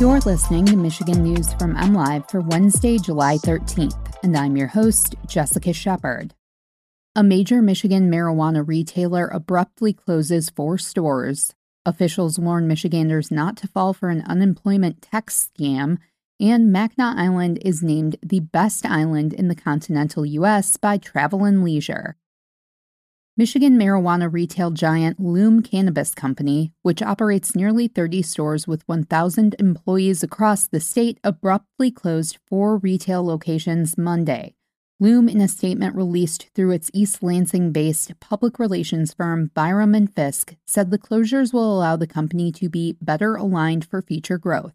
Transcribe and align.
You're 0.00 0.20
listening 0.20 0.64
to 0.64 0.78
Michigan 0.78 1.22
News 1.22 1.52
from 1.52 1.76
MLive 1.76 2.30
for 2.30 2.40
Wednesday, 2.40 2.96
July 2.96 3.36
13th, 3.36 4.16
and 4.22 4.34
I'm 4.34 4.56
your 4.56 4.68
host, 4.68 5.14
Jessica 5.26 5.74
Shepard. 5.74 6.32
A 7.14 7.22
major 7.22 7.60
Michigan 7.60 8.10
marijuana 8.10 8.66
retailer 8.66 9.26
abruptly 9.26 9.92
closes 9.92 10.48
four 10.48 10.78
stores. 10.78 11.54
Officials 11.84 12.38
warn 12.38 12.66
Michiganders 12.66 13.30
not 13.30 13.58
to 13.58 13.68
fall 13.68 13.92
for 13.92 14.08
an 14.08 14.22
unemployment 14.22 15.02
text 15.02 15.52
scam, 15.52 15.98
and 16.40 16.72
Mackinac 16.72 17.18
Island 17.18 17.58
is 17.60 17.82
named 17.82 18.16
the 18.22 18.40
best 18.40 18.86
island 18.86 19.34
in 19.34 19.48
the 19.48 19.54
continental 19.54 20.24
U.S. 20.24 20.78
by 20.78 20.96
Travel 20.96 21.44
and 21.44 21.62
Leisure. 21.62 22.16
Michigan 23.40 23.78
marijuana 23.78 24.30
retail 24.30 24.70
giant 24.70 25.18
Lume 25.18 25.62
Cannabis 25.62 26.12
Company, 26.14 26.74
which 26.82 27.00
operates 27.00 27.56
nearly 27.56 27.88
30 27.88 28.20
stores 28.20 28.68
with 28.68 28.86
1,000 28.86 29.56
employees 29.58 30.22
across 30.22 30.66
the 30.68 30.78
state, 30.78 31.18
abruptly 31.24 31.90
closed 31.90 32.36
four 32.46 32.76
retail 32.76 33.24
locations 33.24 33.96
Monday. 33.96 34.56
Lume, 35.00 35.26
in 35.26 35.40
a 35.40 35.48
statement 35.48 35.96
released 35.96 36.50
through 36.54 36.72
its 36.72 36.90
East 36.92 37.22
Lansing 37.22 37.72
based 37.72 38.12
public 38.20 38.58
relations 38.58 39.14
firm 39.14 39.50
Byrum 39.56 39.96
and 39.96 40.14
Fisk, 40.14 40.56
said 40.66 40.90
the 40.90 40.98
closures 40.98 41.54
will 41.54 41.74
allow 41.74 41.96
the 41.96 42.06
company 42.06 42.52
to 42.52 42.68
be 42.68 42.98
better 43.00 43.36
aligned 43.36 43.86
for 43.86 44.02
future 44.02 44.36
growth. 44.36 44.74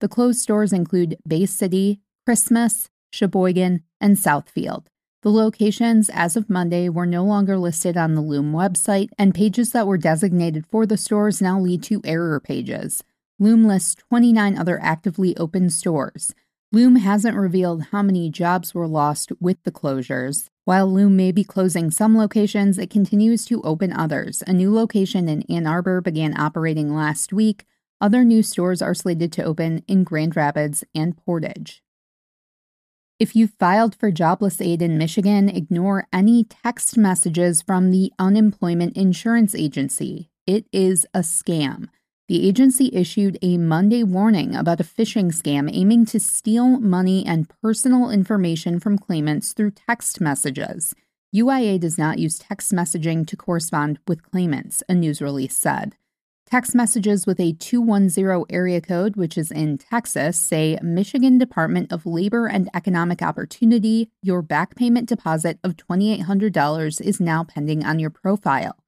The 0.00 0.08
closed 0.08 0.40
stores 0.40 0.72
include 0.72 1.18
Bay 1.28 1.44
City, 1.44 2.00
Christmas, 2.24 2.88
Cheboygan, 3.12 3.82
and 4.00 4.16
Southfield. 4.16 4.86
The 5.22 5.30
locations, 5.30 6.08
as 6.10 6.36
of 6.36 6.48
Monday, 6.48 6.88
were 6.88 7.04
no 7.04 7.24
longer 7.24 7.58
listed 7.58 7.96
on 7.96 8.14
the 8.14 8.20
Lume 8.20 8.52
website, 8.52 9.08
and 9.18 9.34
pages 9.34 9.72
that 9.72 9.88
were 9.88 9.98
designated 9.98 10.64
for 10.66 10.86
the 10.86 10.96
stores 10.96 11.42
now 11.42 11.58
lead 11.58 11.82
to 11.84 12.00
error 12.04 12.38
pages. 12.38 13.02
Lume 13.40 13.66
lists 13.66 13.96
29 13.96 14.56
other 14.56 14.80
actively 14.80 15.36
open 15.36 15.70
stores. 15.70 16.34
Lume 16.70 16.96
hasn't 16.96 17.36
revealed 17.36 17.86
how 17.90 18.00
many 18.00 18.30
jobs 18.30 18.74
were 18.74 18.86
lost 18.86 19.32
with 19.40 19.56
the 19.64 19.72
closures. 19.72 20.50
While 20.64 20.86
Lume 20.86 21.16
may 21.16 21.32
be 21.32 21.42
closing 21.42 21.90
some 21.90 22.16
locations, 22.16 22.78
it 22.78 22.88
continues 22.90 23.44
to 23.46 23.60
open 23.62 23.92
others. 23.92 24.44
A 24.46 24.52
new 24.52 24.72
location 24.72 25.28
in 25.28 25.42
Ann 25.50 25.66
Arbor 25.66 26.00
began 26.00 26.38
operating 26.38 26.94
last 26.94 27.32
week. 27.32 27.64
Other 28.00 28.22
new 28.22 28.44
stores 28.44 28.80
are 28.80 28.94
slated 28.94 29.32
to 29.32 29.42
open 29.42 29.82
in 29.88 30.04
Grand 30.04 30.36
Rapids 30.36 30.84
and 30.94 31.16
Portage. 31.16 31.82
If 33.18 33.34
you 33.34 33.48
filed 33.48 33.96
for 33.96 34.12
jobless 34.12 34.60
aid 34.60 34.80
in 34.80 34.96
Michigan, 34.96 35.48
ignore 35.48 36.06
any 36.12 36.44
text 36.44 36.96
messages 36.96 37.60
from 37.60 37.90
the 37.90 38.12
Unemployment 38.16 38.96
Insurance 38.96 39.56
Agency. 39.56 40.30
It 40.46 40.66
is 40.72 41.04
a 41.12 41.20
scam. 41.20 41.88
The 42.28 42.46
agency 42.46 42.90
issued 42.92 43.36
a 43.42 43.58
Monday 43.58 44.04
warning 44.04 44.54
about 44.54 44.78
a 44.78 44.84
phishing 44.84 45.32
scam 45.32 45.68
aiming 45.72 46.06
to 46.06 46.20
steal 46.20 46.78
money 46.78 47.26
and 47.26 47.52
personal 47.60 48.08
information 48.08 48.78
from 48.78 48.96
claimants 48.96 49.52
through 49.52 49.72
text 49.72 50.20
messages. 50.20 50.94
UIA 51.34 51.80
does 51.80 51.98
not 51.98 52.20
use 52.20 52.38
text 52.38 52.70
messaging 52.70 53.26
to 53.26 53.36
correspond 53.36 53.98
with 54.06 54.22
claimants, 54.22 54.84
a 54.88 54.94
news 54.94 55.20
release 55.20 55.56
said. 55.56 55.96
Text 56.50 56.74
messages 56.74 57.26
with 57.26 57.40
a 57.40 57.52
210 57.52 58.44
area 58.48 58.80
code, 58.80 59.16
which 59.16 59.36
is 59.36 59.50
in 59.50 59.76
Texas, 59.76 60.40
say 60.40 60.78
Michigan 60.80 61.36
Department 61.36 61.92
of 61.92 62.06
Labor 62.06 62.46
and 62.46 62.70
Economic 62.72 63.20
Opportunity, 63.20 64.08
your 64.22 64.40
back 64.40 64.74
payment 64.74 65.10
deposit 65.10 65.58
of 65.62 65.76
$2,800 65.76 67.02
is 67.02 67.20
now 67.20 67.44
pending 67.44 67.84
on 67.84 67.98
your 67.98 68.08
profile. 68.08 68.78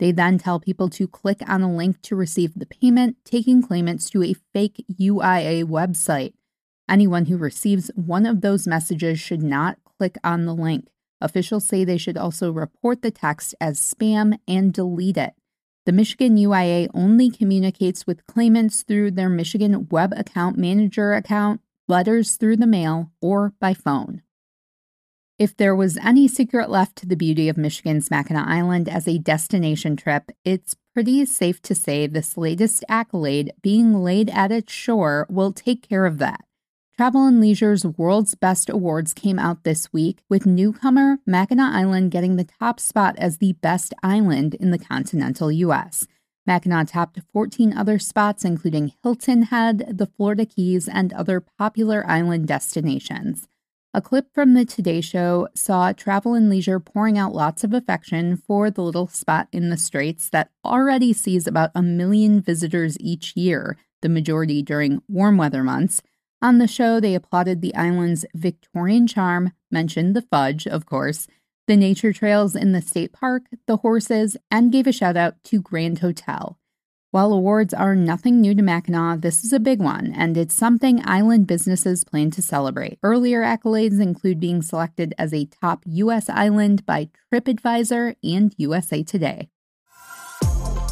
They 0.00 0.10
then 0.10 0.38
tell 0.38 0.58
people 0.58 0.90
to 0.90 1.06
click 1.06 1.38
on 1.46 1.62
a 1.62 1.72
link 1.72 2.02
to 2.02 2.16
receive 2.16 2.54
the 2.56 2.66
payment, 2.66 3.16
taking 3.24 3.62
claimants 3.62 4.10
to 4.10 4.24
a 4.24 4.34
fake 4.52 4.84
UIA 5.00 5.62
website. 5.66 6.32
Anyone 6.90 7.26
who 7.26 7.36
receives 7.36 7.92
one 7.94 8.26
of 8.26 8.40
those 8.40 8.66
messages 8.66 9.20
should 9.20 9.40
not 9.40 9.78
click 9.84 10.16
on 10.24 10.46
the 10.46 10.54
link. 10.54 10.88
Officials 11.20 11.64
say 11.64 11.84
they 11.84 11.96
should 11.96 12.16
also 12.16 12.50
report 12.50 13.02
the 13.02 13.12
text 13.12 13.54
as 13.60 13.78
spam 13.78 14.36
and 14.48 14.74
delete 14.74 15.16
it. 15.16 15.34
The 15.86 15.92
Michigan 15.92 16.36
UIA 16.36 16.88
only 16.94 17.30
communicates 17.30 18.06
with 18.06 18.26
claimants 18.26 18.82
through 18.82 19.10
their 19.10 19.28
Michigan 19.28 19.86
Web 19.90 20.14
Account 20.16 20.56
Manager 20.56 21.12
account, 21.12 21.60
letters 21.88 22.36
through 22.36 22.56
the 22.56 22.66
mail, 22.66 23.10
or 23.20 23.52
by 23.60 23.74
phone. 23.74 24.22
If 25.38 25.56
there 25.56 25.74
was 25.74 25.98
any 25.98 26.26
secret 26.26 26.70
left 26.70 26.96
to 26.96 27.06
the 27.06 27.16
beauty 27.16 27.48
of 27.48 27.58
Michigan's 27.58 28.10
Mackinac 28.10 28.46
Island 28.46 28.88
as 28.88 29.06
a 29.06 29.18
destination 29.18 29.96
trip, 29.96 30.30
it's 30.44 30.76
pretty 30.94 31.26
safe 31.26 31.60
to 31.62 31.74
say 31.74 32.06
this 32.06 32.38
latest 32.38 32.84
accolade 32.88 33.52
being 33.60 34.02
laid 34.02 34.30
at 34.30 34.52
its 34.52 34.72
shore 34.72 35.26
will 35.28 35.52
take 35.52 35.86
care 35.86 36.06
of 36.06 36.18
that. 36.18 36.44
Travel 36.96 37.26
and 37.26 37.40
Leisure's 37.40 37.84
World's 37.84 38.36
Best 38.36 38.70
Awards 38.70 39.12
came 39.12 39.36
out 39.36 39.64
this 39.64 39.92
week, 39.92 40.22
with 40.28 40.46
newcomer 40.46 41.18
Mackinac 41.26 41.74
Island 41.74 42.12
getting 42.12 42.36
the 42.36 42.46
top 42.60 42.78
spot 42.78 43.16
as 43.18 43.38
the 43.38 43.54
best 43.54 43.92
island 44.04 44.54
in 44.54 44.70
the 44.70 44.78
continental 44.78 45.50
U.S. 45.50 46.06
Mackinac 46.46 46.90
topped 46.92 47.18
14 47.32 47.76
other 47.76 47.98
spots, 47.98 48.44
including 48.44 48.92
Hilton 49.02 49.42
Head, 49.42 49.98
the 49.98 50.06
Florida 50.06 50.46
Keys, 50.46 50.86
and 50.86 51.12
other 51.12 51.40
popular 51.40 52.06
island 52.06 52.46
destinations. 52.46 53.48
A 53.92 54.00
clip 54.00 54.32
from 54.32 54.54
the 54.54 54.64
Today 54.64 55.00
Show 55.00 55.48
saw 55.52 55.92
Travel 55.92 56.34
and 56.34 56.48
Leisure 56.48 56.78
pouring 56.78 57.18
out 57.18 57.34
lots 57.34 57.64
of 57.64 57.72
affection 57.72 58.36
for 58.36 58.70
the 58.70 58.82
little 58.82 59.08
spot 59.08 59.48
in 59.50 59.68
the 59.68 59.76
Straits 59.76 60.30
that 60.30 60.52
already 60.64 61.12
sees 61.12 61.48
about 61.48 61.72
a 61.74 61.82
million 61.82 62.40
visitors 62.40 62.96
each 63.00 63.34
year, 63.34 63.76
the 64.00 64.08
majority 64.08 64.62
during 64.62 65.02
warm 65.08 65.36
weather 65.36 65.64
months. 65.64 66.00
On 66.44 66.58
the 66.58 66.68
show, 66.68 67.00
they 67.00 67.14
applauded 67.14 67.62
the 67.62 67.74
island's 67.74 68.26
Victorian 68.34 69.06
charm, 69.06 69.52
mentioned 69.70 70.14
the 70.14 70.20
fudge, 70.20 70.66
of 70.66 70.84
course, 70.84 71.26
the 71.66 71.74
nature 71.74 72.12
trails 72.12 72.54
in 72.54 72.72
the 72.72 72.82
state 72.82 73.14
park, 73.14 73.44
the 73.66 73.78
horses, 73.78 74.36
and 74.50 74.70
gave 74.70 74.86
a 74.86 74.92
shout 74.92 75.16
out 75.16 75.42
to 75.44 75.62
Grand 75.62 76.00
Hotel. 76.00 76.58
While 77.12 77.32
awards 77.32 77.72
are 77.72 77.96
nothing 77.96 78.42
new 78.42 78.54
to 78.54 78.60
Mackinac, 78.60 79.22
this 79.22 79.42
is 79.42 79.54
a 79.54 79.58
big 79.58 79.80
one, 79.80 80.12
and 80.14 80.36
it's 80.36 80.54
something 80.54 81.00
island 81.06 81.46
businesses 81.46 82.04
plan 82.04 82.30
to 82.32 82.42
celebrate. 82.42 82.98
Earlier 83.02 83.40
accolades 83.40 83.98
include 83.98 84.38
being 84.38 84.60
selected 84.60 85.14
as 85.16 85.32
a 85.32 85.46
top 85.46 85.82
U.S. 85.86 86.28
island 86.28 86.84
by 86.84 87.08
TripAdvisor 87.32 88.16
and 88.22 88.54
USA 88.58 89.02
Today. 89.02 89.48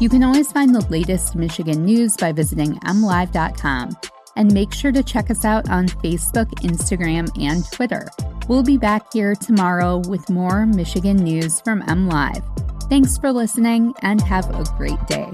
You 0.00 0.08
can 0.08 0.24
always 0.24 0.50
find 0.50 0.74
the 0.74 0.88
latest 0.88 1.36
Michigan 1.36 1.84
news 1.84 2.16
by 2.16 2.32
visiting 2.32 2.76
mlive.com 2.76 3.94
and 4.36 4.52
make 4.52 4.72
sure 4.72 4.92
to 4.92 5.02
check 5.02 5.30
us 5.30 5.44
out 5.44 5.68
on 5.70 5.86
Facebook, 5.88 6.50
Instagram, 6.62 7.30
and 7.40 7.70
Twitter. 7.72 8.06
We'll 8.48 8.62
be 8.62 8.76
back 8.76 9.12
here 9.12 9.34
tomorrow 9.34 10.02
with 10.08 10.28
more 10.28 10.66
Michigan 10.66 11.16
news 11.16 11.60
from 11.60 11.82
MLive. 11.82 12.42
Thanks 12.88 13.16
for 13.16 13.32
listening 13.32 13.94
and 14.02 14.20
have 14.20 14.48
a 14.50 14.64
great 14.76 15.04
day. 15.06 15.30